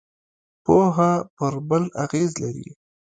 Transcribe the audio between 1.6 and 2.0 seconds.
بل